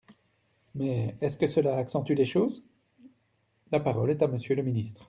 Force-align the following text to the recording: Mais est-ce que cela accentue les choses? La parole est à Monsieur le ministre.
Mais 0.73 1.15
est-ce 1.21 1.37
que 1.37 1.45
cela 1.45 1.77
accentue 1.77 2.13
les 2.15 2.25
choses? 2.25 2.63
La 3.71 3.79
parole 3.79 4.09
est 4.09 4.23
à 4.23 4.27
Monsieur 4.27 4.55
le 4.55 4.63
ministre. 4.63 4.99